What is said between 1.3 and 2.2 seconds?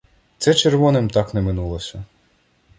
не минулося.